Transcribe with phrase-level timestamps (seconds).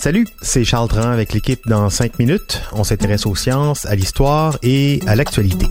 [0.00, 2.62] Salut, c'est Charles Dran avec l'équipe dans 5 minutes.
[2.72, 5.66] On s'intéresse aux sciences, à l'histoire et à l'actualité.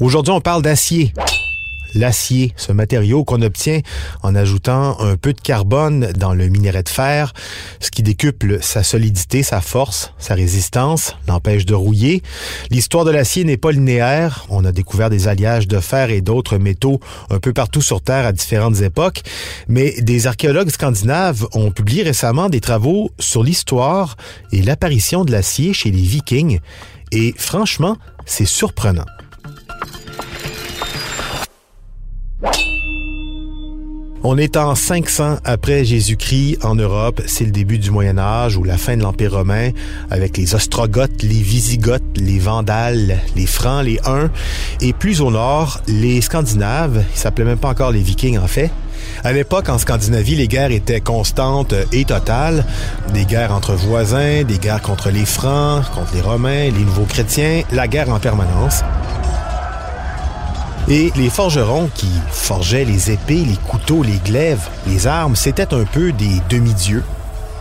[0.00, 1.12] Aujourd'hui, on parle d'acier
[1.94, 3.80] l'acier, ce matériau qu'on obtient
[4.22, 7.32] en ajoutant un peu de carbone dans le minerai de fer,
[7.80, 12.22] ce qui décuple sa solidité, sa force, sa résistance, l'empêche de rouiller.
[12.70, 14.46] L'histoire de l'acier n'est pas linéaire.
[14.48, 18.26] On a découvert des alliages de fer et d'autres métaux un peu partout sur Terre
[18.26, 19.22] à différentes époques,
[19.68, 24.16] mais des archéologues scandinaves ont publié récemment des travaux sur l'histoire
[24.52, 26.60] et l'apparition de l'acier chez les Vikings.
[27.12, 29.06] Et franchement, c'est surprenant.
[34.24, 37.22] On est en 500 après Jésus-Christ en Europe.
[37.26, 39.70] C'est le début du Moyen Âge ou la fin de l'Empire romain
[40.10, 44.30] avec les Ostrogoths, les Visigoths, les Vandales, les Francs, les Huns.
[44.80, 47.04] Et plus au nord, les Scandinaves.
[47.14, 48.72] Ils s'appelaient même pas encore les Vikings en fait.
[49.22, 52.64] À l'époque, en Scandinavie, les guerres étaient constantes et totales.
[53.14, 57.62] Des guerres entre voisins, des guerres contre les Francs, contre les Romains, les nouveaux chrétiens,
[57.70, 58.82] la guerre en permanence.
[60.90, 65.84] Et les forgerons qui forgeaient les épées, les couteaux, les glaives, les armes, c'était un
[65.84, 67.04] peu des demi-dieux.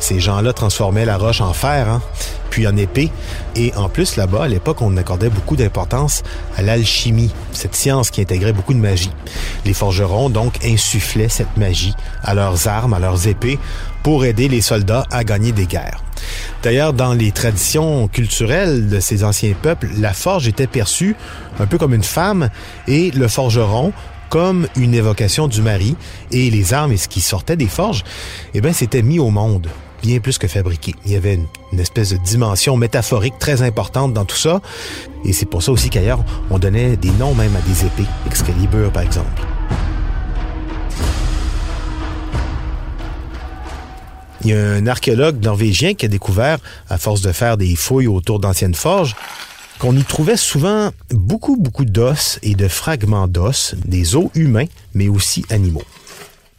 [0.00, 2.02] Ces gens-là transformaient la roche en fer, hein,
[2.50, 3.12] puis en épée.
[3.54, 6.24] Et en plus, là-bas, à l'époque, on accordait beaucoup d'importance
[6.56, 9.12] à l'alchimie, cette science qui intégrait beaucoup de magie.
[9.64, 13.60] Les forgerons, donc, insufflaient cette magie à leurs armes, à leurs épées,
[14.02, 16.02] pour aider les soldats à gagner des guerres.
[16.62, 21.16] D'ailleurs, dans les traditions culturelles de ces anciens peuples, la forge était perçue
[21.58, 22.50] un peu comme une femme
[22.86, 23.92] et le forgeron
[24.28, 25.94] comme une évocation du mari
[26.30, 28.02] et les armes et ce qui sortait des forges,
[28.54, 29.68] eh bien, c'était mis au monde
[30.02, 30.94] bien plus que fabriqué.
[31.04, 31.38] Il y avait
[31.72, 34.60] une, espèce de dimension métaphorique très importante dans tout ça.
[35.24, 38.08] Et c'est pour ça aussi qu'ailleurs, on donnait des noms même à des épées.
[38.26, 39.42] Excalibur, par exemple.
[44.44, 46.58] Il y a un archéologue norvégien qui a découvert,
[46.88, 49.14] à force de faire des fouilles autour d'anciennes forges,
[49.78, 55.08] qu'on y trouvait souvent beaucoup, beaucoup d'os et de fragments d'os, des os humains, mais
[55.08, 55.84] aussi animaux.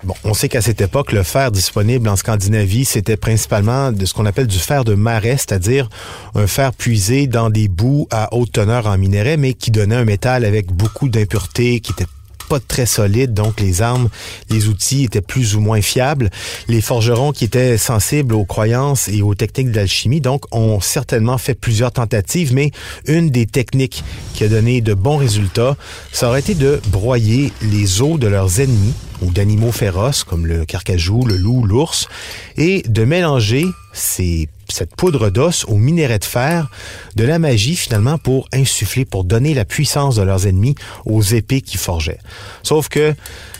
[0.03, 4.13] Bon, on sait qu'à cette époque, le fer disponible en Scandinavie, c'était principalement de ce
[4.13, 5.89] qu'on appelle du fer de marais, c'est-à-dire
[6.35, 10.03] un fer puisé dans des boues à haute teneur en minerai, mais qui donnait un
[10.03, 12.07] métal avec beaucoup d'impuretés, qui était
[12.59, 14.09] très solide, donc les armes,
[14.49, 16.29] les outils étaient plus ou moins fiables.
[16.67, 21.53] Les forgerons qui étaient sensibles aux croyances et aux techniques d'alchimie, donc, ont certainement fait
[21.53, 22.71] plusieurs tentatives, mais
[23.07, 24.03] une des techniques
[24.33, 25.75] qui a donné de bons résultats,
[26.11, 28.93] ça aurait été de broyer les os de leurs ennemis
[29.23, 32.07] ou d'animaux féroces comme le carcajou, le loup, l'ours,
[32.57, 36.69] et de mélanger cette poudre d'os au minerai de fer,
[37.15, 40.75] de la magie finalement pour insuffler, pour donner la puissance de leurs ennemis
[41.05, 42.19] aux épées qui forgeaient.
[42.63, 43.13] Sauf que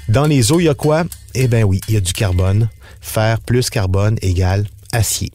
[0.10, 1.04] dans les eaux, il y a quoi?
[1.36, 2.70] Eh bien oui, il y a du carbone.
[3.02, 5.32] Fer plus carbone égale acier.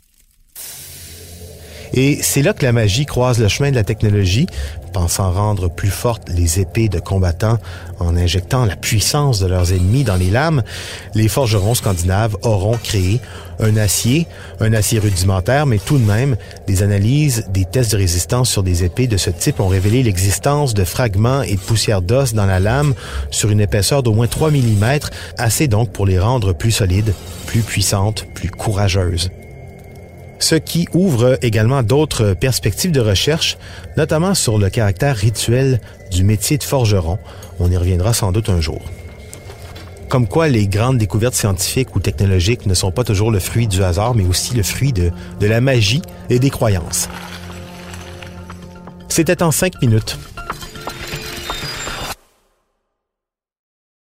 [2.00, 4.46] Et c'est là que la magie croise le chemin de la technologie,
[4.92, 7.58] pensant rendre plus fortes les épées de combattants
[7.98, 10.62] en injectant la puissance de leurs ennemis dans les lames,
[11.16, 13.20] les forgerons scandinaves auront créé
[13.58, 14.28] un acier,
[14.60, 16.36] un acier rudimentaire, mais tout de même,
[16.68, 20.74] des analyses, des tests de résistance sur des épées de ce type ont révélé l'existence
[20.74, 22.94] de fragments et de poussières d'os dans la lame
[23.32, 24.84] sur une épaisseur d'au moins 3 mm,
[25.36, 27.12] assez donc pour les rendre plus solides,
[27.46, 29.30] plus puissantes, plus courageuses
[30.38, 33.58] ce qui ouvre également d'autres perspectives de recherche,
[33.96, 37.18] notamment sur le caractère rituel du métier de forgeron.
[37.58, 38.80] On y reviendra sans doute un jour.
[40.08, 43.82] Comme quoi les grandes découvertes scientifiques ou technologiques ne sont pas toujours le fruit du
[43.82, 47.08] hasard, mais aussi le fruit de, la magie et des croyances.
[49.08, 50.16] C'était en cinq minutes.